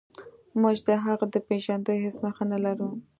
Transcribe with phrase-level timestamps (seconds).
[0.61, 2.89] موږ د هغه د پیژندلو هیڅ نښه نلرو.